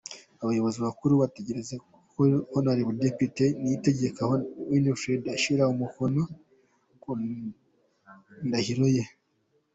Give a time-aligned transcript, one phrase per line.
[0.41, 2.19] Abayobozi bakuru bitegereza uko
[2.51, 2.67] Hon
[3.03, 4.21] Depite Niyitegeka
[4.71, 6.21] Winfred ashyira umukono
[7.01, 7.11] ku
[8.47, 9.03] ndahiro ye.